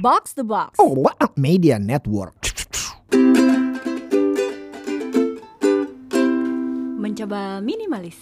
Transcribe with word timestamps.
Box 0.00 0.32
the 0.32 0.40
Box. 0.40 0.80
Oh, 0.80 0.96
what 0.96 1.36
media 1.36 1.76
network? 1.76 2.32
Mencoba 6.96 7.60
minimalis. 7.60 8.16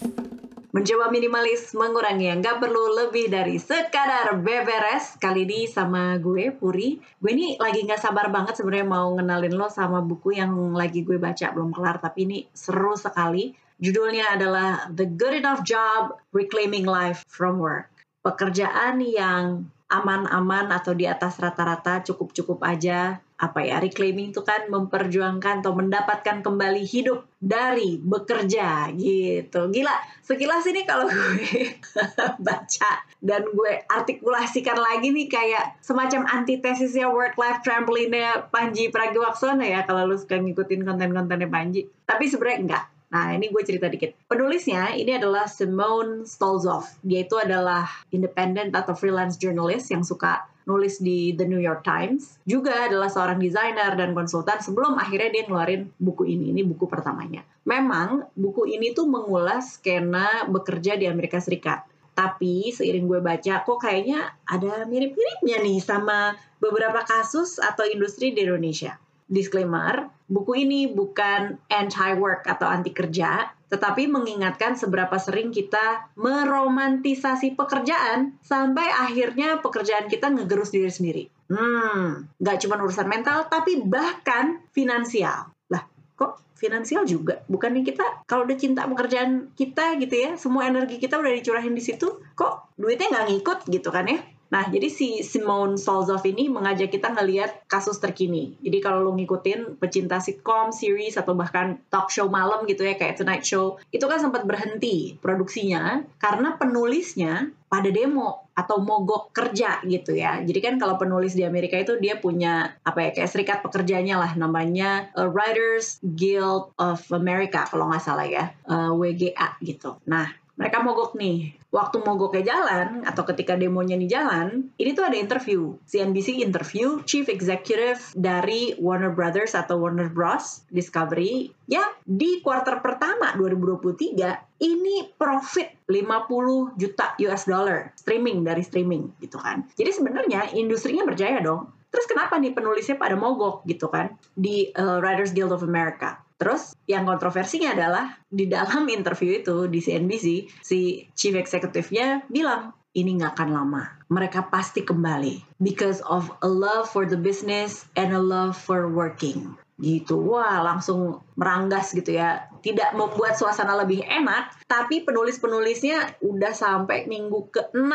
Mencoba 0.75 1.07
minimalis 1.07 1.71
mengurangi 1.71 2.35
yang 2.35 2.43
gak 2.43 2.59
perlu 2.59 2.99
lebih 2.99 3.31
dari 3.31 3.55
sekadar 3.55 4.43
beberes 4.43 5.15
Kali 5.23 5.47
ini 5.47 5.71
sama 5.71 6.19
gue, 6.19 6.51
Puri 6.51 6.99
Gue 7.17 7.31
ini 7.31 7.55
lagi 7.55 7.87
gak 7.87 8.03
sabar 8.03 8.27
banget 8.27 8.59
sebenarnya 8.59 8.85
mau 8.85 9.15
ngenalin 9.15 9.55
lo 9.55 9.71
sama 9.71 10.03
buku 10.03 10.35
yang 10.35 10.75
lagi 10.75 11.01
gue 11.07 11.15
baca 11.15 11.49
Belum 11.55 11.71
kelar 11.71 12.03
tapi 12.03 12.27
ini 12.27 12.37
seru 12.51 12.99
sekali 12.99 13.55
Judulnya 13.79 14.35
adalah 14.35 14.91
The 14.91 15.07
Good 15.09 15.41
Enough 15.41 15.63
Job 15.63 16.19
Reclaiming 16.35 16.85
Life 16.85 17.23
from 17.25 17.57
Work 17.57 17.89
Pekerjaan 18.21 18.99
yang 19.01 19.71
aman-aman 19.89 20.69
atau 20.69 20.93
di 20.93 21.09
atas 21.09 21.41
rata-rata 21.41 22.05
cukup-cukup 22.05 22.61
aja. 22.61 23.17
Apa 23.39 23.63
ya 23.63 23.79
reclaiming 23.79 24.35
itu 24.35 24.43
kan 24.43 24.67
memperjuangkan 24.67 25.63
atau 25.63 25.71
mendapatkan 25.71 26.43
kembali 26.43 26.83
hidup 26.83 27.23
dari 27.39 27.95
bekerja 27.95 28.91
gitu. 28.99 29.71
Gila 29.71 29.95
sekilas 30.21 30.67
ini 30.69 30.83
kalau 30.83 31.07
gue 31.07 31.79
baca 32.45 32.91
dan 33.23 33.41
gue 33.47 33.73
artikulasikan 33.87 34.75
lagi 34.75 35.15
nih 35.15 35.31
kayak 35.31 35.79
semacam 35.79 36.27
antitesisnya 36.27 37.07
work 37.07 37.39
life 37.39 37.63
trampoline 37.63 38.51
Panji 38.51 38.91
Pragiwaksono 38.91 39.63
ya 39.63 39.87
kalau 39.87 40.11
lu 40.11 40.19
suka 40.19 40.35
ngikutin 40.35 40.83
konten-kontennya 40.83 41.47
Panji. 41.47 41.87
Tapi 42.03 42.27
sebenarnya 42.27 42.59
enggak 42.59 42.83
Nah, 43.09 43.33
ini 43.33 43.49
gue 43.49 43.63
cerita 43.65 43.89
dikit. 43.89 44.13
Penulisnya 44.29 44.93
ini 44.93 45.17
adalah 45.17 45.49
Simone 45.49 46.29
Stolzoff. 46.29 47.01
Dia 47.01 47.25
itu 47.25 47.41
adalah 47.41 47.89
independent 48.13 48.77
atau 48.77 48.93
freelance 48.93 49.41
journalist 49.41 49.89
yang 49.89 50.05
suka 50.05 50.45
nulis 50.69 51.01
di 51.01 51.33
The 51.33 51.49
New 51.49 51.57
York 51.57 51.81
Times. 51.81 52.37
Juga 52.45 52.85
adalah 52.85 53.09
seorang 53.09 53.41
desainer 53.41 53.97
dan 53.97 54.13
konsultan 54.13 54.61
sebelum 54.61 55.01
akhirnya 55.01 55.33
dia 55.33 55.43
ngeluarin 55.49 55.89
buku 55.97 56.29
ini. 56.29 56.53
Ini 56.53 56.61
buku 56.69 56.85
pertamanya. 56.85 57.41
Memang 57.65 58.29
buku 58.37 58.69
ini 58.69 58.93
tuh 58.93 59.09
mengulas 59.09 59.81
skena 59.81 60.45
bekerja 60.45 60.93
di 60.93 61.09
Amerika 61.09 61.41
Serikat. 61.41 61.89
Tapi 62.13 62.69
seiring 62.69 63.09
gue 63.09 63.19
baca, 63.25 63.65
kok 63.65 63.79
kayaknya 63.81 64.37
ada 64.45 64.85
mirip-miripnya 64.85 65.57
nih 65.65 65.79
sama 65.81 66.37
beberapa 66.61 67.01
kasus 67.07 67.57
atau 67.57 67.87
industri 67.89 68.35
di 68.35 68.45
Indonesia 68.45 68.99
disclaimer, 69.29 70.09
buku 70.25 70.65
ini 70.65 70.89
bukan 70.89 71.61
anti-work 71.69 72.49
atau 72.49 72.65
anti 72.65 72.89
kerja, 72.89 73.53
tetapi 73.69 74.09
mengingatkan 74.09 74.73
seberapa 74.73 75.15
sering 75.21 75.53
kita 75.53 76.09
meromantisasi 76.17 77.53
pekerjaan 77.53 78.35
sampai 78.41 78.89
akhirnya 78.89 79.61
pekerjaan 79.61 80.09
kita 80.09 80.33
ngegerus 80.33 80.73
diri 80.73 80.89
sendiri. 80.89 81.23
Hmm, 81.49 82.29
nggak 82.41 82.57
cuma 82.65 82.81
urusan 82.81 83.05
mental, 83.05 83.45
tapi 83.49 83.81
bahkan 83.85 84.65
finansial. 84.73 85.53
Lah, 85.69 85.85
kok 86.17 86.41
finansial 86.57 87.05
juga? 87.05 87.45
Bukannya 87.45 87.85
kita 87.85 88.25
kalau 88.25 88.49
udah 88.49 88.57
cinta 88.57 88.89
pekerjaan 88.89 89.53
kita 89.53 90.01
gitu 90.01 90.15
ya, 90.17 90.31
semua 90.37 90.65
energi 90.65 90.97
kita 90.97 91.21
udah 91.21 91.33
dicurahin 91.33 91.77
di 91.77 91.81
situ, 91.81 92.21
kok 92.33 92.73
duitnya 92.77 93.13
nggak 93.13 93.27
ngikut 93.33 93.59
gitu 93.69 93.89
kan 93.93 94.09
ya? 94.09 94.21
Nah, 94.49 94.65
jadi 94.69 94.89
si 94.89 95.21
Simone 95.21 95.77
Solzov 95.77 96.25
ini 96.25 96.49
mengajak 96.49 96.89
kita 96.89 97.13
ngelihat 97.13 97.69
kasus 97.69 98.01
terkini. 98.01 98.57
Jadi 98.65 98.77
kalau 98.81 99.05
lo 99.05 99.11
ngikutin 99.13 99.77
pecinta 99.77 100.17
sitcom, 100.17 100.73
series, 100.73 101.21
atau 101.21 101.37
bahkan 101.37 101.77
talk 101.93 102.09
show 102.09 102.25
malam 102.25 102.65
gitu 102.65 102.81
ya, 102.81 102.97
kayak 102.97 103.21
Tonight 103.21 103.45
Show, 103.45 103.77
itu 103.93 104.05
kan 104.09 104.17
sempat 104.17 104.49
berhenti 104.49 105.17
produksinya 105.21 106.01
karena 106.17 106.57
penulisnya 106.57 107.53
pada 107.69 107.93
demo 107.93 108.49
atau 108.57 108.81
mogok 108.81 109.29
kerja 109.29 109.85
gitu 109.85 110.17
ya. 110.17 110.41
Jadi 110.41 110.59
kan 110.59 110.75
kalau 110.81 110.97
penulis 110.97 111.37
di 111.37 111.45
Amerika 111.45 111.77
itu 111.77 112.01
dia 112.01 112.17
punya 112.17 112.73
apa 112.81 113.07
ya 113.07 113.09
kayak 113.13 113.29
serikat 113.29 113.57
pekerjanya 113.61 114.17
lah 114.17 114.33
namanya 114.33 115.13
uh, 115.13 115.29
Writers 115.29 116.01
Guild 116.01 116.73
of 116.81 117.05
America 117.13 117.69
kalau 117.69 117.87
nggak 117.93 118.03
salah 118.03 118.25
ya 118.25 118.51
uh, 118.65 118.91
WGA 118.97 119.61
gitu. 119.61 120.01
Nah 120.09 120.27
mereka 120.59 120.83
mogok 120.83 121.15
nih. 121.15 121.55
Waktu 121.71 122.03
mogoknya 122.03 122.43
jalan 122.51 123.07
atau 123.07 123.23
ketika 123.23 123.55
demonya 123.55 123.95
nih 123.95 124.11
jalan, 124.11 124.75
ini 124.75 124.91
tuh 124.91 125.07
ada 125.07 125.15
interview. 125.15 125.79
CNBC 125.87 126.43
interview 126.43 126.99
Chief 127.07 127.23
Executive 127.31 128.11
dari 128.19 128.75
Warner 128.75 129.15
Brothers 129.15 129.55
atau 129.55 129.79
Warner 129.79 130.11
Bros. 130.11 130.67
Discovery 130.67 131.55
ya 131.71 131.87
di 132.03 132.43
kuarter 132.43 132.83
pertama 132.83 133.31
2023 133.39 134.65
ini 134.65 135.07
profit 135.15 135.87
50 135.87 136.75
juta 136.75 137.15
US 137.23 137.47
dollar 137.47 137.95
streaming 137.95 138.43
dari 138.43 138.59
streaming 138.59 139.15
gitu 139.23 139.39
kan. 139.39 139.63
Jadi 139.79 139.95
sebenarnya 139.95 140.51
industrinya 140.57 141.07
berjaya 141.07 141.39
dong. 141.39 141.71
Terus 141.89 142.05
kenapa 142.05 142.37
nih 142.37 142.53
penulisnya 142.53 142.99
pada 142.99 143.15
mogok 143.15 143.65
gitu 143.65 143.87
kan 143.89 144.13
di 144.35 144.69
uh, 144.75 144.99
Writers 144.99 145.31
Guild 145.33 145.55
of 145.55 145.65
America? 145.65 146.21
Terus 146.39 146.73
yang 146.87 147.03
kontroversinya 147.03 147.75
adalah 147.75 148.15
di 148.31 148.47
dalam 148.47 148.87
interview 148.97 149.43
itu 149.43 149.67
di 149.67 149.83
CNBC 149.83 150.25
si 150.63 151.05
chief 151.13 151.35
executive-nya 151.35 152.25
bilang 152.31 152.73
ini 152.97 153.21
nggak 153.21 153.37
akan 153.37 153.49
lama. 153.53 153.83
Mereka 154.09 154.49
pasti 154.49 154.81
kembali 154.81 155.61
because 155.61 156.01
of 156.09 156.33
a 156.41 156.49
love 156.49 156.89
for 156.89 157.05
the 157.05 157.19
business 157.19 157.85
and 157.93 158.09
a 158.15 158.21
love 158.21 158.57
for 158.57 158.89
working 158.89 159.53
gitu. 159.79 160.19
Wah, 160.19 160.59
langsung 160.65 161.23
meranggas 161.39 161.95
gitu 161.95 162.17
ya. 162.19 162.48
Tidak 162.59 162.91
membuat 162.97 163.39
suasana 163.39 163.77
lebih 163.79 164.03
enak, 164.03 164.67
tapi 164.67 165.07
penulis-penulisnya 165.07 166.19
udah 166.19 166.51
sampai 166.51 167.07
minggu 167.07 167.47
ke-6 167.53 167.91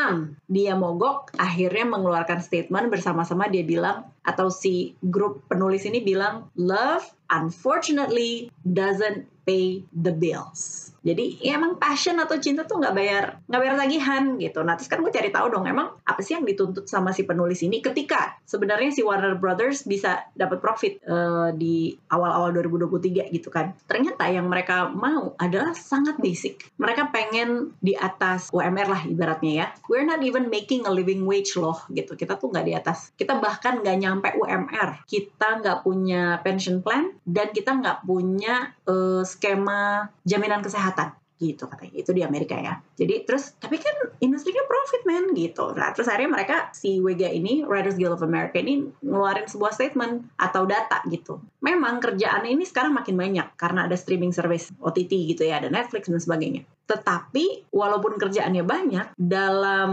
dia 0.49 0.73
mogok, 0.73 1.35
akhirnya 1.37 1.85
mengeluarkan 1.85 2.41
statement 2.41 2.89
bersama-sama 2.89 3.45
dia 3.51 3.61
bilang 3.61 4.09
atau 4.25 4.49
si 4.49 4.97
grup 5.05 5.45
penulis 5.45 5.85
ini 5.85 6.01
bilang 6.01 6.49
love 6.57 7.05
unfortunately 7.29 8.49
doesn't 8.65 9.29
pay 9.45 9.85
the 9.93 10.11
bills. 10.11 10.94
Jadi 11.05 11.37
ya 11.37 11.61
emang 11.61 11.77
passion 11.77 12.17
atau 12.17 12.41
cinta 12.41 12.65
tuh 12.65 12.81
nggak 12.81 12.95
bayar 12.97 13.37
nggak 13.45 13.61
bayar 13.61 13.75
tagihan 13.77 14.23
gitu. 14.41 14.65
Nah 14.65 14.73
terus 14.73 14.89
kan 14.89 15.05
gue 15.05 15.13
cari 15.13 15.29
tahu 15.29 15.53
dong 15.53 15.69
emang 15.69 15.93
apa 16.01 16.17
sih 16.25 16.33
yang 16.33 16.49
dituntut 16.49 16.89
sama 16.89 17.13
si 17.13 17.29
penulis 17.29 17.61
ini 17.61 17.77
ketika 17.77 18.41
sebenarnya 18.49 18.89
si 18.89 19.05
Warner 19.05 19.37
Brothers 19.37 19.85
bisa 19.85 20.25
dapat 20.33 20.57
profit 20.65 20.97
uh, 21.05 21.53
di 21.53 21.93
awal-awal 22.09 22.49
2023 22.57 23.29
gitu 23.37 23.53
kan. 23.53 23.77
Ternyata 23.85 24.25
yang 24.33 24.49
mereka 24.49 24.89
mau 24.89 25.37
adalah 25.37 25.77
sangat 25.77 26.17
basic. 26.17 26.73
Mereka 26.81 27.13
pengen 27.13 27.77
di 27.77 27.93
atas 27.93 28.49
UMR 28.49 28.89
lah 28.89 29.01
ibaratnya 29.05 29.53
ya. 29.53 29.67
We're 29.85 30.09
not 30.09 30.25
even 30.25 30.49
making 30.49 30.89
a 30.89 30.91
living 30.91 31.29
wage 31.29 31.53
loh 31.53 31.85
gitu. 31.93 32.17
Kita 32.17 32.41
tuh 32.41 32.49
nggak 32.49 32.65
di 32.65 32.73
atas. 32.73 33.13
Kita 33.13 33.37
bahkan 33.37 33.85
nggak 33.85 33.97
nyampe 34.01 34.29
UMR. 34.41 35.05
Kita 35.05 35.61
nggak 35.61 35.85
punya 35.85 36.41
pension 36.41 36.81
plan 36.81 37.13
dan 37.29 37.53
kita 37.53 37.77
nggak 37.77 38.01
punya 38.09 38.73
uh, 38.89 39.21
skema 39.21 40.09
jaminan 40.25 40.65
kesehatan 40.65 40.94
gitu 41.35 41.67
katanya. 41.67 41.93
Itu 41.99 42.15
di 42.15 42.23
Amerika 42.23 42.55
ya. 42.55 42.79
Jadi 42.95 43.27
terus 43.27 43.55
tapi 43.59 43.75
kan 43.75 43.91
industrinya 44.23 44.63
profit 44.63 45.03
man 45.03 45.35
gitu. 45.35 45.75
Nah 45.75 45.91
terus 45.91 46.07
akhirnya 46.07 46.31
mereka 46.31 46.55
si 46.71 47.03
WGA 47.03 47.35
ini 47.35 47.67
Writers 47.67 47.99
Guild 47.99 48.15
of 48.15 48.23
America 48.23 48.55
ini 48.55 48.87
ngeluarin 49.03 49.47
sebuah 49.47 49.75
statement 49.75 50.31
atau 50.39 50.63
data 50.63 51.03
gitu. 51.11 51.43
Memang 51.59 51.99
kerjaan 51.99 52.47
ini 52.47 52.63
sekarang 52.63 52.95
makin 52.95 53.19
banyak 53.19 53.47
karena 53.59 53.87
ada 53.87 53.99
streaming 53.99 54.31
service 54.31 54.71
OTT 54.79 55.35
gitu 55.35 55.43
ya 55.43 55.59
ada 55.59 55.67
Netflix 55.67 56.07
dan 56.07 56.23
sebagainya 56.23 56.63
tetapi 56.85 57.69
walaupun 57.73 58.21
kerjaannya 58.21 58.63
banyak 58.65 59.07
dalam 59.17 59.91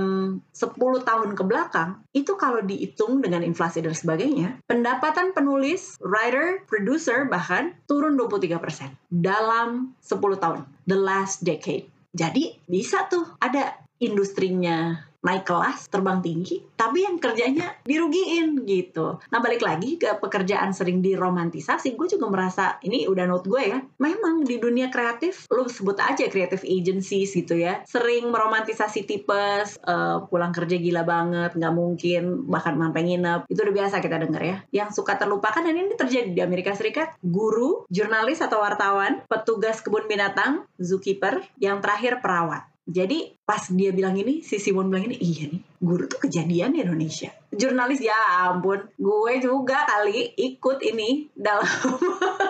10 0.52 1.08
tahun 1.08 1.30
ke 1.32 1.42
belakang 1.44 2.04
itu 2.12 2.36
kalau 2.36 2.60
dihitung 2.60 3.24
dengan 3.24 3.40
inflasi 3.40 3.80
dan 3.80 3.96
sebagainya 3.96 4.60
pendapatan 4.68 5.32
penulis, 5.32 5.96
writer, 6.04 6.64
producer 6.68 7.24
bahkan 7.28 7.72
turun 7.88 8.16
23% 8.20 8.92
dalam 9.08 9.96
10 10.04 10.42
tahun 10.42 10.68
the 10.84 10.98
last 10.98 11.40
decade. 11.42 11.88
Jadi 12.12 12.60
bisa 12.68 13.08
tuh 13.08 13.24
ada 13.40 13.72
industrinya 13.96 15.08
naik 15.22 15.46
kelas, 15.46 15.86
terbang 15.86 16.18
tinggi, 16.18 16.58
tapi 16.74 17.06
yang 17.06 17.22
kerjanya 17.22 17.78
dirugiin 17.86 18.66
gitu. 18.66 19.22
Nah 19.30 19.38
balik 19.38 19.62
lagi 19.62 19.96
ke 19.96 20.18
pekerjaan 20.18 20.74
sering 20.74 20.98
diromantisasi, 20.98 21.94
gue 21.94 22.08
juga 22.10 22.26
merasa 22.26 22.82
ini 22.82 23.06
udah 23.06 23.24
note 23.30 23.46
gue 23.46 23.62
ya. 23.62 23.78
Memang 24.02 24.42
di 24.42 24.58
dunia 24.58 24.90
kreatif, 24.90 25.46
lo 25.54 25.70
sebut 25.70 25.94
aja 26.02 26.26
creative 26.26 26.66
agencies 26.66 27.30
gitu 27.38 27.54
ya, 27.54 27.86
sering 27.86 28.34
meromantisasi 28.34 29.06
tipes, 29.06 29.78
uh, 29.86 30.26
pulang 30.26 30.50
kerja 30.50 30.74
gila 30.74 31.06
banget, 31.06 31.54
nggak 31.54 31.74
mungkin, 31.74 32.50
bahkan 32.50 32.74
sampai 32.74 33.02
nginep. 33.06 33.46
Itu 33.46 33.62
udah 33.62 33.74
biasa 33.78 34.02
kita 34.02 34.18
denger 34.26 34.42
ya. 34.42 34.56
Yang 34.74 34.98
suka 34.98 35.14
terlupakan 35.14 35.62
dan 35.62 35.78
ini 35.78 35.94
terjadi 35.94 36.34
di 36.34 36.42
Amerika 36.42 36.74
Serikat, 36.74 37.14
guru, 37.22 37.86
jurnalis 37.94 38.42
atau 38.42 38.58
wartawan, 38.58 39.22
petugas 39.30 39.78
kebun 39.86 40.10
binatang, 40.10 40.66
zookeeper, 40.82 41.46
yang 41.62 41.78
terakhir 41.78 42.18
perawat. 42.18 42.71
Jadi 42.82 43.38
pas 43.46 43.62
dia 43.70 43.94
bilang 43.94 44.18
ini, 44.18 44.42
si 44.42 44.58
Simon 44.58 44.90
bilang 44.90 45.06
ini, 45.06 45.16
iya 45.22 45.46
nih, 45.46 45.62
guru 45.78 46.10
tuh 46.10 46.26
kejadian 46.26 46.74
di 46.74 46.82
Indonesia. 46.82 47.30
Jurnalis 47.54 48.02
ya 48.02 48.50
ampun, 48.50 48.82
gue 48.98 49.32
juga 49.38 49.86
kali 49.86 50.34
ikut 50.34 50.82
ini 50.82 51.30
dalam 51.30 51.62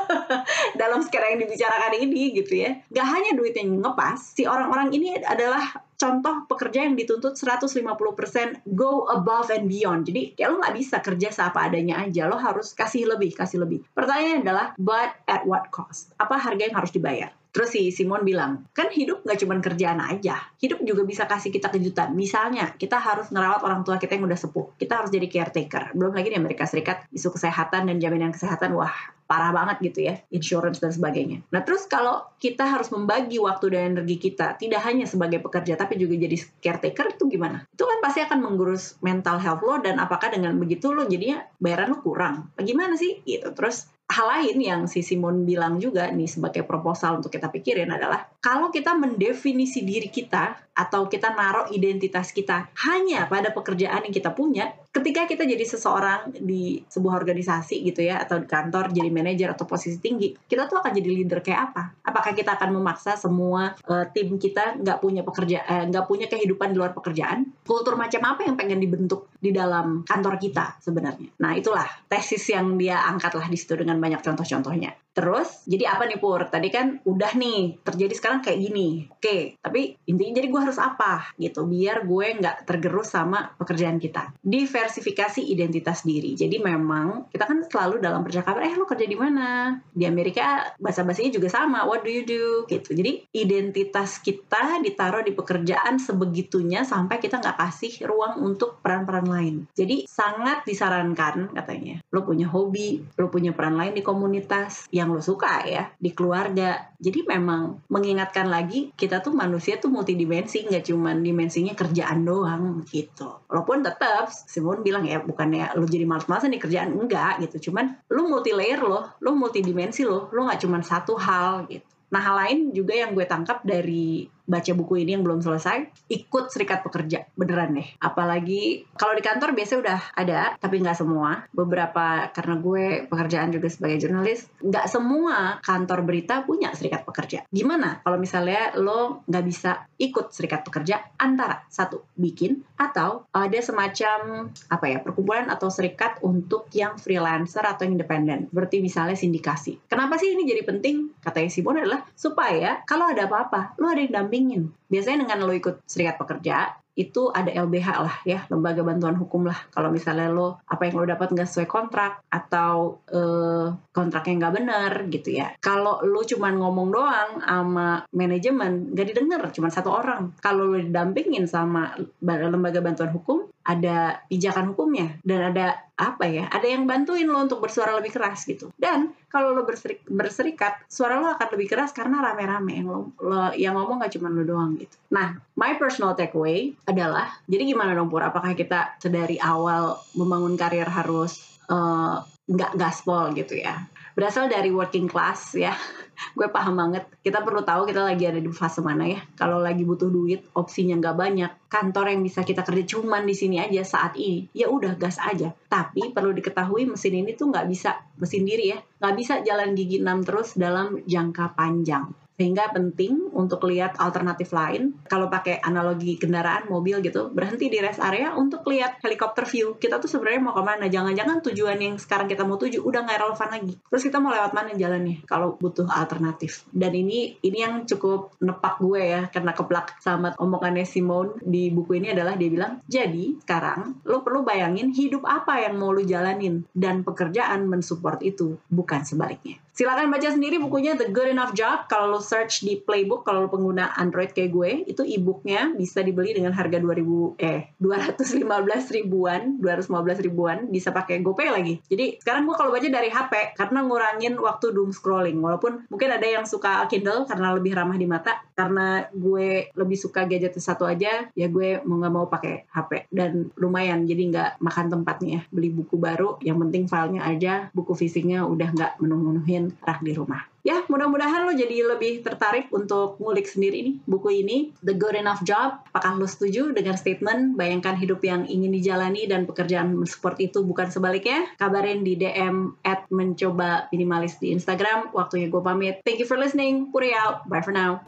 dalam 0.80 1.04
skena 1.04 1.36
yang 1.36 1.44
dibicarakan 1.44 2.00
ini 2.00 2.32
gitu 2.32 2.64
ya. 2.64 2.80
Gak 2.88 3.06
hanya 3.12 3.36
duit 3.36 3.52
yang 3.52 3.76
ngepas, 3.76 4.32
si 4.32 4.48
orang-orang 4.48 4.88
ini 4.96 5.20
adalah 5.20 5.68
contoh 6.00 6.48
pekerja 6.48 6.88
yang 6.88 6.96
dituntut 6.96 7.36
150% 7.36 8.66
go 8.72 9.04
above 9.12 9.52
and 9.52 9.68
beyond. 9.68 10.08
Jadi 10.08 10.32
kayak 10.32 10.48
lo 10.48 10.56
nggak 10.58 10.74
bisa 10.80 10.96
kerja 11.04 11.28
seapa 11.28 11.68
adanya 11.68 12.02
aja. 12.02 12.26
Lo 12.26 12.40
harus 12.40 12.72
kasih 12.72 13.04
lebih, 13.04 13.36
kasih 13.36 13.62
lebih. 13.62 13.84
Pertanyaannya 13.92 14.42
adalah, 14.42 14.66
but 14.80 15.12
at 15.28 15.44
what 15.44 15.68
cost? 15.68 16.10
Apa 16.16 16.40
harga 16.40 16.72
yang 16.72 16.74
harus 16.74 16.90
dibayar? 16.90 17.30
Terus 17.52 17.68
si 17.68 17.92
Simon 17.92 18.24
bilang, 18.24 18.64
kan 18.72 18.88
hidup 18.88 19.28
nggak 19.28 19.44
cuma 19.44 19.60
kerjaan 19.60 20.00
aja. 20.00 20.40
Hidup 20.56 20.80
juga 20.88 21.04
bisa 21.04 21.28
kasih 21.28 21.52
kita 21.52 21.68
kejutan. 21.68 22.16
Misalnya, 22.16 22.72
kita 22.80 22.96
harus 22.96 23.28
ngerawat 23.28 23.60
orang 23.60 23.84
tua 23.84 24.00
kita 24.00 24.16
yang 24.16 24.24
udah 24.24 24.40
sepuh. 24.40 24.72
Kita 24.80 25.04
harus 25.04 25.12
jadi 25.12 25.28
caretaker. 25.28 25.92
Belum 25.92 26.16
lagi 26.16 26.32
di 26.32 26.40
Amerika 26.40 26.64
Serikat, 26.64 27.04
isu 27.12 27.28
kesehatan 27.28 27.92
dan 27.92 28.00
jaminan 28.00 28.32
kesehatan, 28.32 28.72
wah 28.72 28.92
parah 29.32 29.48
banget 29.48 29.80
gitu 29.80 30.12
ya, 30.12 30.20
insurance 30.28 30.76
dan 30.76 30.92
sebagainya. 30.92 31.40
Nah 31.56 31.64
terus 31.64 31.88
kalau 31.88 32.28
kita 32.36 32.68
harus 32.68 32.92
membagi 32.92 33.40
waktu 33.40 33.72
dan 33.72 33.96
energi 33.96 34.20
kita, 34.20 34.60
tidak 34.60 34.84
hanya 34.84 35.08
sebagai 35.08 35.40
pekerja, 35.40 35.72
tapi 35.80 35.96
juga 35.96 36.20
jadi 36.20 36.36
caretaker, 36.60 37.16
itu 37.16 37.32
gimana? 37.32 37.64
Itu 37.72 37.88
kan 37.88 38.04
pasti 38.04 38.20
akan 38.20 38.44
mengurus 38.44 39.00
mental 39.00 39.40
health 39.40 39.64
lo, 39.64 39.80
dan 39.80 39.96
apakah 40.04 40.28
dengan 40.28 40.52
begitu 40.60 40.92
lo 40.92 41.08
jadinya 41.08 41.48
bayaran 41.56 41.96
lo 41.96 42.04
kurang? 42.04 42.52
Bagaimana 42.60 43.00
sih? 43.00 43.24
Gitu. 43.24 43.48
Terus 43.56 43.88
hal 44.12 44.26
lain 44.28 44.58
yang 44.60 44.80
si 44.84 45.00
Simon 45.00 45.48
bilang 45.48 45.80
juga 45.80 46.12
nih 46.12 46.28
sebagai 46.28 46.68
proposal 46.68 47.24
untuk 47.24 47.32
kita 47.32 47.48
pikirin 47.48 47.88
adalah 47.88 48.28
kalau 48.44 48.68
kita 48.68 48.92
mendefinisi 48.92 49.80
diri 49.80 50.12
kita 50.12 50.71
atau 50.72 51.06
kita 51.08 51.36
naruh 51.36 51.68
identitas 51.68 52.32
kita 52.32 52.72
hanya 52.88 53.28
pada 53.28 53.52
pekerjaan 53.52 54.08
yang 54.08 54.14
kita 54.14 54.32
punya, 54.32 54.72
ketika 54.92 55.28
kita 55.28 55.44
jadi 55.44 55.64
seseorang 55.64 56.32
di 56.36 56.80
sebuah 56.88 57.16
organisasi 57.20 57.84
gitu 57.84 58.04
ya 58.04 58.20
atau 58.20 58.40
di 58.40 58.48
kantor 58.48 58.92
jadi 58.92 59.08
manajer 59.12 59.52
atau 59.52 59.68
posisi 59.68 60.00
tinggi, 60.00 60.32
kita 60.48 60.68
tuh 60.68 60.80
akan 60.80 60.92
jadi 60.92 61.08
leader 61.08 61.40
kayak 61.44 61.72
apa? 61.72 61.82
Apakah 62.04 62.32
kita 62.32 62.56
akan 62.56 62.76
memaksa 62.80 63.16
semua 63.16 63.76
uh, 63.88 64.04
tim 64.12 64.36
kita 64.40 64.80
nggak 64.80 64.98
punya 65.00 65.22
pekerja 65.24 65.58
eh, 65.64 65.84
nggak 65.88 66.04
punya 66.08 66.26
kehidupan 66.28 66.72
di 66.72 66.76
luar 66.80 66.92
pekerjaan? 66.96 67.48
Kultur 67.64 67.96
macam 67.96 68.20
apa 68.24 68.44
yang 68.48 68.56
pengen 68.56 68.80
dibentuk 68.80 69.32
di 69.36 69.52
dalam 69.52 70.04
kantor 70.08 70.40
kita 70.40 70.80
sebenarnya? 70.80 71.32
Nah 71.40 71.52
itulah 71.56 71.88
tesis 72.08 72.44
yang 72.52 72.76
dia 72.80 73.00
angkat 73.08 73.36
lah 73.36 73.48
di 73.48 73.56
situ 73.56 73.76
dengan 73.76 74.00
banyak 74.00 74.20
contoh-contohnya. 74.24 74.92
Terus, 75.12 75.68
jadi 75.68 75.92
apa 75.92 76.08
nih 76.08 76.16
Pur? 76.16 76.48
Tadi 76.48 76.72
kan 76.72 77.00
udah 77.04 77.36
nih, 77.36 77.84
terjadi 77.84 78.14
sekarang 78.16 78.40
kayak 78.40 78.58
gini. 78.64 79.12
Oke, 79.12 79.60
tapi 79.60 80.00
intinya 80.08 80.40
jadi 80.40 80.48
gue 80.48 80.60
harus 80.60 80.80
apa 80.80 81.36
gitu, 81.36 81.68
biar 81.68 82.08
gue 82.08 82.26
nggak 82.40 82.64
tergerus 82.64 83.12
sama 83.12 83.52
pekerjaan 83.60 84.00
kita. 84.00 84.32
Diversifikasi 84.40 85.44
identitas 85.44 86.02
diri. 86.08 86.32
Jadi 86.32 86.56
memang 86.64 87.28
kita 87.28 87.44
kan 87.44 87.60
selalu 87.68 88.00
dalam 88.00 88.24
percakapan, 88.24 88.72
eh 88.72 88.74
lo 88.74 88.88
kerja 88.88 89.04
di 89.04 89.18
mana? 89.18 89.76
Di 89.92 90.08
Amerika 90.08 90.72
bahasa 90.80 91.04
bahasanya 91.04 91.36
juga 91.36 91.52
sama, 91.52 91.84
what 91.84 92.00
do 92.00 92.10
you 92.10 92.24
do? 92.24 92.64
Gitu. 92.64 92.96
Jadi 92.96 93.28
identitas 93.36 94.16
kita 94.16 94.80
ditaruh 94.80 95.20
di 95.20 95.36
pekerjaan 95.36 96.00
sebegitunya 96.00 96.88
sampai 96.88 97.20
kita 97.20 97.36
nggak 97.36 97.60
kasih 97.60 98.08
ruang 98.08 98.40
untuk 98.40 98.80
peran-peran 98.80 99.28
lain. 99.28 99.56
Jadi 99.76 100.08
sangat 100.08 100.64
disarankan 100.64 101.52
katanya, 101.52 102.00
lo 102.08 102.24
punya 102.24 102.48
hobi, 102.48 103.04
lo 103.20 103.28
punya 103.28 103.52
peran 103.52 103.76
lain 103.76 103.92
di 103.92 104.00
komunitas, 104.00 104.88
yang 105.02 105.10
lo 105.10 105.18
suka 105.18 105.66
ya 105.66 105.90
di 105.98 106.14
keluarga. 106.14 106.94
Jadi 107.02 107.26
memang 107.26 107.82
mengingatkan 107.90 108.46
lagi 108.46 108.94
kita 108.94 109.18
tuh 109.18 109.34
manusia 109.34 109.82
tuh 109.82 109.90
multidimensi 109.90 110.62
nggak 110.64 110.86
cuman 110.86 111.20
dimensinya 111.20 111.74
kerjaan 111.74 112.22
doang 112.22 112.86
gitu. 112.86 113.42
Walaupun 113.50 113.82
tetap 113.82 114.30
Simon 114.30 114.86
bilang 114.86 115.02
ya 115.02 115.18
bukannya 115.18 115.74
lo 115.74 115.84
jadi 115.84 116.06
malas-malasan 116.06 116.54
di 116.54 116.62
kerjaan 116.62 116.94
enggak 116.94 117.42
gitu. 117.42 117.70
Cuman 117.70 118.06
lo 118.14 118.22
multi 118.30 118.54
layer 118.54 118.78
lo, 118.78 119.18
lo 119.18 119.34
multidimensi 119.34 120.06
lo, 120.06 120.30
lo 120.30 120.46
nggak 120.46 120.62
cuman 120.62 120.82
satu 120.86 121.18
hal 121.18 121.66
gitu. 121.66 121.86
Nah 122.12 122.20
hal 122.20 122.36
lain 122.44 122.58
juga 122.76 122.92
yang 122.92 123.16
gue 123.16 123.24
tangkap 123.24 123.64
dari 123.64 124.28
baca 124.46 124.72
buku 124.74 125.02
ini 125.02 125.14
yang 125.14 125.24
belum 125.24 125.40
selesai, 125.40 126.08
ikut 126.10 126.50
serikat 126.50 126.82
pekerja 126.82 127.26
beneran 127.38 127.78
deh. 127.78 127.88
Apalagi 128.02 128.86
kalau 128.98 129.14
di 129.14 129.22
kantor 129.22 129.54
biasanya 129.54 129.80
udah 129.82 130.00
ada, 130.18 130.40
tapi 130.58 130.82
nggak 130.82 130.98
semua. 130.98 131.46
Beberapa 131.54 132.30
karena 132.34 132.54
gue 132.58 132.84
pekerjaan 133.06 133.54
juga 133.54 133.68
sebagai 133.70 134.02
jurnalis, 134.02 134.50
nggak 134.60 134.86
semua 134.90 135.62
kantor 135.62 136.04
berita 136.06 136.42
punya 136.42 136.74
serikat 136.74 137.06
pekerja. 137.06 137.46
Gimana 137.48 138.02
kalau 138.02 138.18
misalnya 138.18 138.74
lo 138.78 139.22
nggak 139.28 139.44
bisa 139.46 139.86
ikut 139.98 140.34
serikat 140.34 140.66
pekerja 140.66 140.98
antara 141.18 141.62
satu 141.70 142.02
bikin 142.18 142.66
atau 142.74 143.30
ada 143.30 143.58
semacam 143.62 144.50
apa 144.66 144.86
ya 144.90 144.98
perkumpulan 144.98 145.46
atau 145.46 145.70
serikat 145.70 146.18
untuk 146.26 146.66
yang 146.74 146.98
freelancer 146.98 147.62
atau 147.62 147.86
independen, 147.86 148.50
berarti 148.50 148.82
misalnya 148.82 149.14
sindikasi. 149.14 149.78
Kenapa 149.86 150.18
sih 150.18 150.34
ini 150.34 150.42
jadi 150.48 150.66
penting? 150.66 151.14
Katanya 151.22 151.50
Simon 151.50 151.78
adalah 151.78 152.02
supaya 152.18 152.82
kalau 152.82 153.06
ada 153.10 153.30
apa-apa, 153.30 153.78
lo 153.78 153.86
ada 153.86 154.02
yang 154.02 154.12
dampingin. 154.32 154.72
Biasanya 154.88 155.28
dengan 155.28 155.44
lo 155.44 155.52
ikut 155.52 155.84
serikat 155.84 156.16
pekerja, 156.16 156.72
itu 156.92 157.32
ada 157.32 157.48
LBH 157.48 157.88
lah 158.04 158.16
ya 158.28 158.44
lembaga 158.52 158.84
bantuan 158.84 159.16
hukum 159.16 159.48
lah. 159.48 159.56
Kalau 159.72 159.88
misalnya 159.88 160.28
lo 160.28 160.60
apa 160.68 160.88
yang 160.88 161.00
lo 161.00 161.04
dapat 161.08 161.32
nggak 161.32 161.48
sesuai 161.48 161.68
kontrak 161.68 162.20
atau 162.28 163.00
eh, 163.08 163.68
kontraknya 163.92 164.34
nggak 164.40 164.54
benar 164.56 164.92
gitu 165.08 165.32
ya. 165.32 165.56
Kalau 165.60 166.04
lo 166.04 166.20
cuma 166.24 166.52
ngomong 166.52 166.88
doang 166.92 167.30
sama 167.40 168.04
manajemen 168.12 168.92
nggak 168.92 169.08
didengar 169.08 169.42
cuma 169.52 169.72
satu 169.72 169.88
orang. 169.88 170.36
Kalau 170.40 170.68
lo 170.68 170.76
didampingin 170.80 171.48
sama 171.48 171.96
lembaga 172.20 172.84
bantuan 172.84 173.12
hukum 173.12 173.51
ada 173.62 174.22
pijakan 174.26 174.74
hukumnya 174.74 175.18
dan 175.22 175.54
ada 175.54 175.78
apa 175.94 176.26
ya 176.26 176.50
ada 176.50 176.66
yang 176.66 176.90
bantuin 176.90 177.30
lo 177.30 177.46
untuk 177.46 177.62
bersuara 177.62 177.94
lebih 177.94 178.10
keras 178.10 178.42
gitu. 178.44 178.74
Dan 178.74 179.14
kalau 179.30 179.54
lo 179.54 179.62
berserik, 179.62 180.02
berserikat 180.10 180.82
suara 180.90 181.22
lo 181.22 181.30
akan 181.32 181.48
lebih 181.54 181.70
keras 181.70 181.94
karena 181.94 182.20
rame-rame. 182.20 182.82
Yang 182.82 182.88
lo, 182.90 183.00
lo 183.22 183.54
yang 183.54 183.78
ngomong 183.78 184.02
gak 184.02 184.18
cuma 184.18 184.28
lo 184.28 184.42
doang 184.42 184.74
gitu. 184.76 184.96
Nah 185.14 185.38
my 185.54 185.78
personal 185.78 186.18
takeaway 186.18 186.74
adalah 186.90 187.30
jadi 187.46 187.62
gimana 187.70 187.94
dong 187.94 188.10
pur? 188.10 188.26
Apakah 188.26 188.58
kita 188.58 188.98
sedari 188.98 189.38
awal 189.38 189.98
membangun 190.18 190.58
karir 190.58 190.90
harus 190.90 191.38
uh, 191.70 192.22
nggak 192.42 192.74
gaspol 192.74 193.30
gitu 193.38 193.62
ya 193.62 193.86
berasal 194.12 194.48
dari 194.48 194.68
working 194.72 195.08
class 195.08 195.56
ya. 195.56 195.72
Gue 196.38 196.46
paham 196.52 196.78
banget. 196.78 197.08
Kita 197.24 197.42
perlu 197.42 197.66
tahu 197.66 197.88
kita 197.88 198.04
lagi 198.04 198.24
ada 198.28 198.38
di 198.38 198.48
fase 198.52 198.78
mana 198.84 199.08
ya. 199.08 199.20
Kalau 199.34 199.58
lagi 199.58 199.82
butuh 199.82 200.12
duit 200.12 200.46
opsinya 200.54 200.96
nggak 201.00 201.16
banyak. 201.16 201.50
Kantor 201.66 202.14
yang 202.14 202.22
bisa 202.22 202.46
kita 202.46 202.62
kerja 202.62 202.84
cuman 202.96 203.26
di 203.26 203.34
sini 203.34 203.58
aja 203.58 203.82
saat 203.82 204.14
ini 204.14 204.46
ya 204.54 204.70
udah 204.70 204.94
gas 204.94 205.18
aja. 205.18 205.50
Tapi 205.66 206.14
perlu 206.14 206.30
diketahui 206.36 206.86
mesin 206.86 207.24
ini 207.24 207.34
tuh 207.34 207.50
nggak 207.50 207.66
bisa 207.66 207.98
mesin 208.20 208.46
diri 208.46 208.76
ya. 208.76 208.78
Nggak 209.02 209.14
bisa 209.18 209.34
jalan 209.42 209.74
gigi 209.74 209.98
6 209.98 210.28
terus 210.28 210.48
dalam 210.54 211.00
jangka 211.02 211.58
panjang 211.58 212.21
sehingga 212.36 212.72
penting 212.72 213.32
untuk 213.36 213.64
lihat 213.68 214.00
alternatif 214.00 214.50
lain. 214.50 214.96
Kalau 215.06 215.28
pakai 215.28 215.60
analogi 215.62 216.16
kendaraan 216.16 216.68
mobil 216.68 217.04
gitu, 217.04 217.30
berhenti 217.30 217.68
di 217.68 217.78
rest 217.78 218.00
area 218.00 218.34
untuk 218.34 218.64
lihat 218.68 218.98
helikopter 219.04 219.44
view. 219.46 219.76
Kita 219.76 220.00
tuh 220.00 220.08
sebenarnya 220.08 220.40
mau 220.40 220.54
ke 220.56 220.62
mana? 220.64 220.88
Jangan-jangan 220.88 221.44
tujuan 221.44 221.78
yang 221.78 221.94
sekarang 222.00 222.26
kita 222.26 222.42
mau 222.42 222.56
tuju 222.56 222.82
udah 222.82 223.00
nggak 223.04 223.20
relevan 223.20 223.48
lagi. 223.52 223.74
Terus 223.78 224.02
kita 224.02 224.18
mau 224.18 224.32
lewat 224.32 224.52
mana 224.56 224.72
jalannya? 224.74 225.24
Kalau 225.28 225.56
butuh 225.60 225.86
alternatif. 225.88 226.64
Dan 226.72 226.92
ini 226.96 227.36
ini 227.44 227.58
yang 227.62 227.84
cukup 227.84 228.34
nepak 228.40 228.80
gue 228.80 229.02
ya, 229.02 229.22
karena 229.28 229.52
keplak 229.52 230.00
sama 230.00 230.34
omongannya 230.40 230.84
Simone 230.88 231.38
di 231.44 231.70
buku 231.70 232.00
ini 232.00 232.10
adalah 232.12 232.34
dia 232.34 232.48
bilang, 232.48 232.82
jadi 232.88 233.38
sekarang 233.42 234.02
lo 234.08 234.24
perlu 234.26 234.42
bayangin 234.42 234.90
hidup 234.90 235.22
apa 235.28 235.62
yang 235.62 235.78
mau 235.78 235.94
lo 235.94 236.02
jalanin 236.02 236.64
dan 236.72 237.06
pekerjaan 237.06 237.68
mensupport 237.68 238.18
itu, 238.24 238.58
bukan 238.68 239.04
sebaliknya. 239.06 239.62
Silakan 239.72 240.12
baca 240.12 240.28
sendiri 240.28 240.60
bukunya 240.60 240.92
The 241.00 241.08
Good 241.08 241.32
Enough 241.32 241.56
Job. 241.56 241.88
Kalau 241.88 242.12
lo 242.12 242.20
search 242.20 242.60
di 242.60 242.76
Playbook, 242.76 243.24
kalau 243.24 243.44
lo 243.44 243.48
pengguna 243.48 243.96
Android 243.96 244.28
kayak 244.28 244.52
gue, 244.52 244.70
itu 244.84 245.00
e-booknya 245.00 245.72
bisa 245.72 246.04
dibeli 246.04 246.36
dengan 246.36 246.52
harga 246.52 246.76
2000 246.76 247.40
eh 247.40 247.72
215 247.80 248.44
ribuan, 248.92 249.56
215 249.64 250.28
ribuan, 250.28 250.68
bisa 250.68 250.92
pakai 250.92 251.24
GoPay 251.24 251.48
lagi. 251.48 251.74
Jadi 251.88 252.20
sekarang 252.20 252.44
gue 252.44 252.52
kalau 252.52 252.68
baca 252.68 252.84
dari 252.84 253.08
HP 253.08 253.56
karena 253.56 253.80
ngurangin 253.80 254.36
waktu 254.36 254.76
doom 254.76 254.92
scrolling. 254.92 255.40
Walaupun 255.40 255.88
mungkin 255.88 256.08
ada 256.12 256.28
yang 256.28 256.44
suka 256.44 256.84
Kindle 256.92 257.24
karena 257.24 257.56
lebih 257.56 257.72
ramah 257.72 257.96
di 257.96 258.04
mata, 258.04 258.44
karena 258.52 259.08
gue 259.08 259.72
lebih 259.72 259.96
suka 259.96 260.28
gadget 260.28 260.52
satu 260.60 260.84
aja, 260.84 261.32
ya 261.32 261.46
gue 261.48 261.80
mau 261.88 261.96
nggak 261.96 262.12
mau 262.12 262.28
pakai 262.28 262.68
HP 262.68 263.08
dan 263.08 263.48
lumayan 263.56 264.04
jadi 264.04 264.22
nggak 264.28 264.50
makan 264.60 264.92
tempatnya. 264.92 265.48
Beli 265.48 265.72
buku 265.72 265.96
baru, 265.96 266.36
yang 266.44 266.60
penting 266.60 266.84
filenya 266.92 267.24
aja, 267.24 267.72
buku 267.72 267.96
fisiknya 267.96 268.44
udah 268.44 268.68
nggak 268.68 268.92
menuh-menuhin 269.00 269.61
rak 269.84 270.02
di 270.02 270.16
rumah. 270.16 270.42
Ya, 270.62 270.86
mudah-mudahan 270.86 271.42
lo 271.42 271.52
jadi 271.58 271.82
lebih 271.82 272.22
tertarik 272.22 272.70
untuk 272.70 273.18
ngulik 273.18 273.50
sendiri 273.50 273.82
nih 273.82 273.96
buku 274.06 274.46
ini, 274.46 274.70
The 274.78 274.94
Good 274.94 275.18
Enough 275.18 275.42
Job. 275.42 275.82
Apakah 275.90 276.14
lo 276.14 276.30
setuju 276.30 276.70
dengan 276.70 276.94
statement 276.94 277.58
bayangkan 277.58 277.98
hidup 277.98 278.22
yang 278.22 278.46
ingin 278.46 278.70
dijalani 278.70 279.26
dan 279.26 279.42
pekerjaan 279.50 279.98
seperti 280.06 280.54
itu 280.54 280.62
bukan 280.62 280.86
sebaliknya? 280.86 281.50
Kabarin 281.58 282.06
di 282.06 282.14
DM 282.14 282.78
at 282.86 283.10
mencoba 283.10 283.90
minimalis 283.90 284.38
di 284.38 284.54
Instagram. 284.54 285.10
Waktunya 285.10 285.50
gue 285.50 285.62
pamit. 285.62 285.98
Thank 286.06 286.22
you 286.22 286.30
for 286.30 286.38
listening. 286.38 286.94
Puri 286.94 287.10
out. 287.10 287.42
Bye 287.50 287.66
for 287.66 287.74
now. 287.74 287.98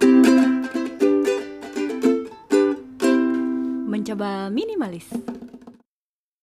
Mencoba 3.91 4.47
minimalis. 4.55 5.11